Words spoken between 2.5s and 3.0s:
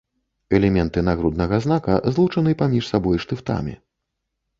паміж